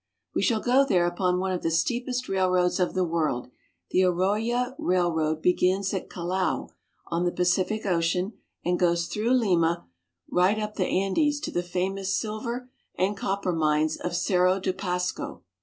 We 0.33 0.41
shall 0.41 0.61
go 0.61 0.83
there 0.83 1.05
upon 1.05 1.37
one 1.39 1.51
of 1.51 1.61
the 1.61 1.69
steepest 1.69 2.27
railroads 2.27 2.79
of 2.79 2.95
the 2.95 3.03
world. 3.03 3.51
The 3.91 3.99
Oroya 4.01 4.73
Railroad 4.79 5.43
begins 5.43 5.93
at 5.93 6.09
Callao, 6.09 6.69
on 7.09 7.23
the 7.23 7.31
Pacific 7.31 7.85
Ocean, 7.85 8.33
and 8.65 8.79
goes 8.79 9.05
through 9.05 9.35
Lima 9.35 9.85
right 10.27 10.57
up 10.57 10.73
the 10.73 10.87
Andes 10.87 11.39
to 11.41 11.51
the 11.51 11.61
famous 11.61 12.17
silver 12.17 12.67
and 12.97 13.15
copper 13.15 13.53
mines 13.53 13.95
of 13.97 14.15
Cerro 14.15 14.59
de 14.59 14.73
Pasco. 14.73 15.43